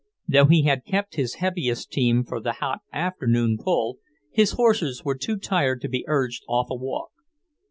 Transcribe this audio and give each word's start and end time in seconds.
Though 0.27 0.47
he 0.47 0.63
had 0.63 0.83
kept 0.83 1.13
his 1.13 1.35
heaviest 1.35 1.91
team 1.91 2.23
for 2.23 2.39
the 2.39 2.53
hot 2.53 2.79
afternoon 2.91 3.59
pull, 3.63 3.99
his 4.31 4.53
horses 4.53 5.03
were 5.05 5.13
too 5.13 5.37
tired 5.37 5.79
to 5.81 5.87
be 5.87 6.05
urged 6.07 6.43
off 6.47 6.71
a 6.71 6.75
walk. 6.75 7.11